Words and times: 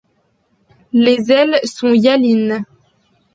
Les 0.93 1.31
ailes 1.31 1.59
sont 1.63 1.93
hyalines. 1.93 2.63